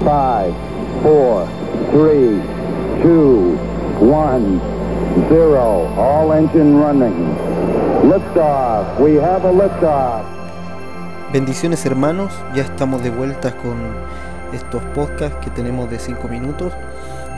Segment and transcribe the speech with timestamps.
[0.00, 0.54] Five,
[1.02, 1.46] four,
[1.92, 2.40] three,
[3.02, 3.56] two,
[4.00, 4.58] one,
[5.28, 5.86] zero.
[5.96, 7.36] All engine running.
[8.08, 8.98] Liftoff.
[8.98, 10.24] We have a liftoff.
[11.32, 13.76] Bendiciones hermanos, ya estamos de vuelta con
[14.54, 16.72] estos podcasts que tenemos de 5 minutos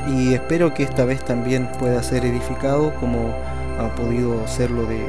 [0.07, 3.35] y espero que esta vez también pueda ser edificado como
[3.79, 5.07] ha podido serlo de,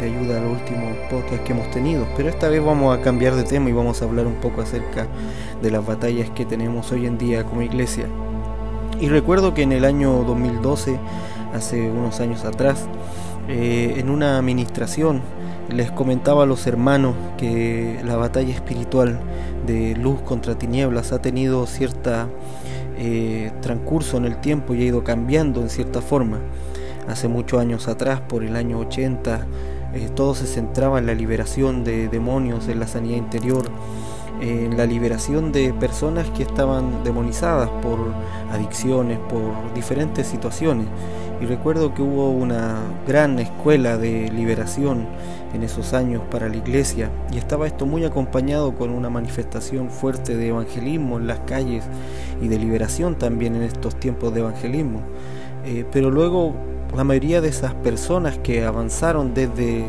[0.00, 2.06] de ayuda a los últimos podcasts que hemos tenido.
[2.16, 5.06] Pero esta vez vamos a cambiar de tema y vamos a hablar un poco acerca
[5.62, 8.06] de las batallas que tenemos hoy en día como iglesia.
[9.00, 10.98] Y recuerdo que en el año 2012,
[11.54, 12.86] hace unos años atrás,
[13.48, 15.22] eh, en una administración
[15.70, 19.20] les comentaba a los hermanos que la batalla espiritual
[19.66, 22.28] de luz contra tinieblas ha tenido cierta
[22.98, 26.38] eh, transcurso en el tiempo y ha ido cambiando en cierta forma.
[27.08, 29.46] Hace muchos años atrás, por el año 80,
[29.94, 33.64] eh, todo se centraba en la liberación de demonios, en la sanidad interior,
[34.40, 37.98] en la liberación de personas que estaban demonizadas por
[38.50, 40.86] adicciones, por diferentes situaciones.
[41.40, 45.06] Y recuerdo que hubo una gran escuela de liberación
[45.54, 50.36] en esos años para la iglesia y estaba esto muy acompañado con una manifestación fuerte
[50.36, 51.84] de evangelismo en las calles
[52.42, 55.00] y de liberación también en estos tiempos de evangelismo.
[55.64, 56.54] Eh, pero luego
[56.96, 59.84] la mayoría de esas personas que avanzaron desde,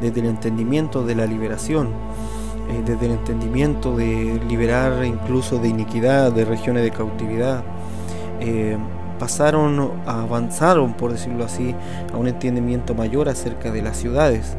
[0.00, 1.88] desde el entendimiento de la liberación,
[2.70, 7.64] eh, desde el entendimiento de liberar incluso de iniquidad, de regiones de cautividad,
[8.40, 8.78] eh,
[9.18, 11.74] pasaron, avanzaron, por decirlo así,
[12.12, 14.56] a un entendimiento mayor acerca de las ciudades.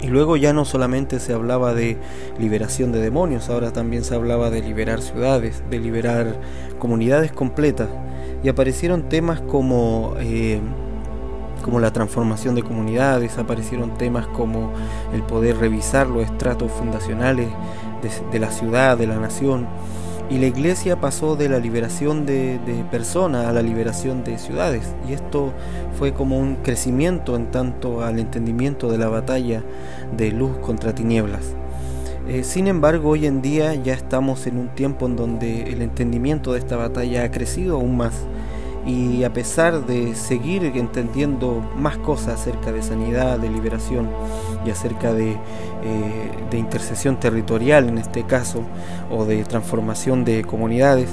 [0.00, 1.98] Y luego ya no solamente se hablaba de
[2.38, 6.36] liberación de demonios, ahora también se hablaba de liberar ciudades, de liberar
[6.78, 7.88] comunidades completas.
[8.44, 10.60] Y aparecieron temas como eh,
[11.62, 14.72] como la transformación de comunidades, aparecieron temas como
[15.12, 17.48] el poder revisar los estratos fundacionales
[18.32, 19.66] de, la ciudad, de la nación,
[20.30, 25.12] y la iglesia pasó de la liberación de, personas a la liberación de ciudades, y
[25.12, 25.52] esto
[25.98, 29.62] fue como un crecimiento en tanto al entendimiento de la batalla
[30.16, 31.54] de luz contra tinieblas.
[32.28, 36.52] Eh, sin embargo, hoy en día ya estamos en un tiempo en donde el entendimiento
[36.52, 38.12] de esta batalla ha crecido aún más
[38.88, 44.08] y a pesar de seguir entendiendo más cosas acerca de sanidad, de liberación
[44.64, 48.62] y acerca de, eh, intercesión territorial en este caso,
[49.10, 51.10] o de transformación de comunidades,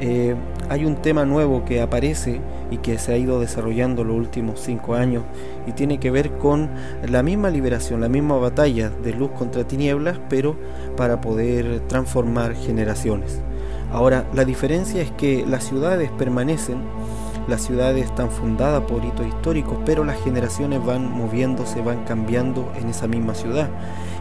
[0.00, 0.34] eh,
[0.68, 2.40] hay un tema nuevo que aparece
[2.72, 5.22] y que se ha ido desarrollando los últimos cinco años
[5.66, 6.70] y tiene que ver con
[7.08, 10.56] la misma liberación, la misma batalla de luz contra tinieblas, pero
[10.96, 13.40] para poder transformar generaciones.
[13.92, 16.78] Ahora, la diferencia es que las ciudades permanecen,
[17.46, 22.88] las ciudades están fundadas por hitos históricos, pero las generaciones van moviéndose, van cambiando en
[22.88, 23.68] esa misma ciudad.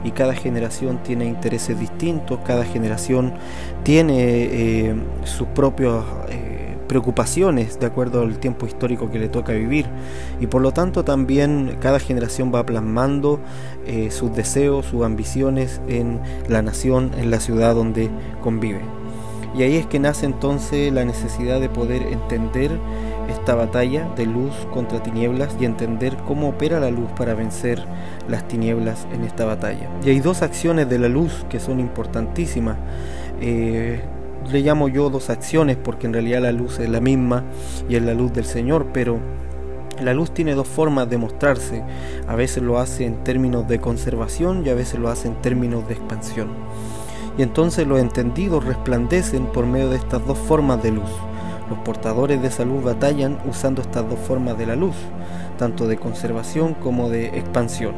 [0.04, 3.34] Y cada generación tiene intereses distintos, cada generación
[3.84, 9.86] tiene eh, sus propias eh, preocupaciones de acuerdo al tiempo histórico que le toca vivir.
[10.42, 13.40] Y por lo tanto también cada generación va plasmando
[13.86, 18.10] eh, sus deseos, sus ambiciones en la nación, en la ciudad donde
[18.42, 19.01] convive.
[19.56, 22.72] Y ahí es que nace entonces la necesidad de poder entender
[23.30, 27.84] esta batalla de luz contra tinieblas y entender cómo opera la luz para vencer
[28.30, 29.90] las tinieblas en esta batalla.
[30.06, 32.78] Y hay dos acciones de la luz que son importantísimas.
[33.42, 34.02] Eh,
[34.50, 37.44] le llamo yo dos acciones porque en realidad la luz es la misma
[37.90, 39.20] y es la luz del Señor, pero
[40.02, 41.84] la luz tiene dos formas de mostrarse.
[42.28, 45.88] A veces lo hace en términos de conservación y a veces lo hace en términos
[45.88, 46.48] de expansión
[47.38, 51.10] y entonces los entendidos resplandecen por medio de estas dos formas de luz.
[51.70, 54.96] Los portadores de esa luz batallan usando estas dos formas de la luz,
[55.58, 57.94] tanto de conservación como de expansión.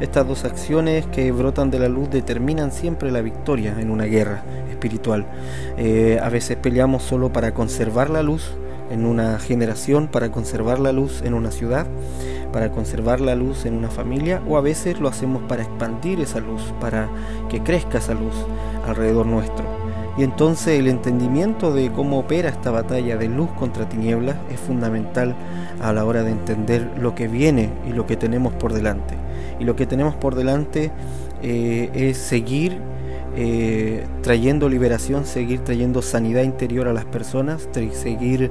[0.00, 4.42] Estas dos acciones que brotan de la luz determinan siempre la victoria en una guerra
[4.70, 5.24] espiritual.
[5.76, 8.56] Eh, a veces peleamos solo para conservar la luz
[8.90, 11.86] en una generación, para conservar la luz en una ciudad,
[12.52, 16.40] para conservar la luz en una familia o a veces lo hacemos para expandir esa
[16.40, 17.08] luz, para
[17.48, 18.34] que crezca esa luz
[18.86, 19.64] alrededor nuestro.
[20.18, 25.34] Y entonces el entendimiento de cómo opera esta batalla de luz contra tinieblas es fundamental
[25.80, 29.14] a la hora de entender lo que viene y lo que tenemos por delante.
[29.58, 30.90] Y lo que tenemos por delante
[31.42, 32.78] eh, es seguir
[33.36, 38.50] eh, trayendo liberación, seguir trayendo sanidad interior a las personas, seguir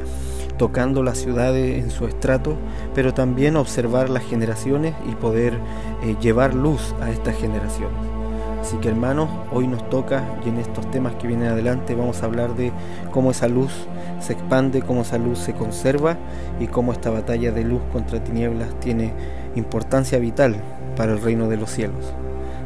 [0.58, 2.56] tocando las ciudades en su estrato,
[2.94, 5.54] pero también observar las generaciones y poder
[6.04, 7.98] eh, llevar luz a estas generaciones.
[8.62, 12.28] Así que hermanos, hoy nos toca y en estos temas que vienen adelante vamos a
[12.28, 12.72] hablar de
[13.12, 13.72] cómo esa luz
[14.20, 16.18] se expande, cómo esa luz se conserva
[16.60, 19.14] y cómo esta batalla de luz contra tinieblas tiene
[19.56, 20.56] importancia vital
[20.96, 22.14] para el reino de los cielos.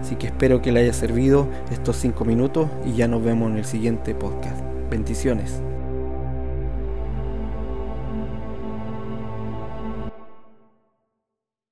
[0.06, 3.58] Así que espero que le haya servido estos cinco minutos y ya nos vemos en
[3.58, 4.62] el siguiente podcast.
[4.88, 5.60] Bendiciones.